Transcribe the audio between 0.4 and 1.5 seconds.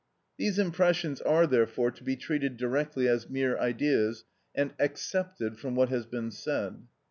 impressions are,